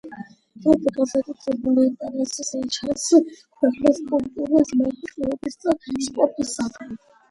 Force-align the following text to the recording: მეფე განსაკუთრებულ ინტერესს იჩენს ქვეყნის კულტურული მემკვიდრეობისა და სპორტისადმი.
მეფე 0.61 0.93
განსაკუთრებულ 0.95 1.77
ინტერესს 1.83 2.41
იჩენს 2.61 3.07
ქვეყნის 3.37 4.03
კულტურული 4.11 4.83
მემკვიდრეობისა 4.83 5.81
და 5.81 5.99
სპორტისადმი. 6.13 6.95